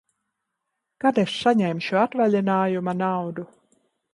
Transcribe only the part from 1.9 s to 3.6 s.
atvaļinājuma naudu?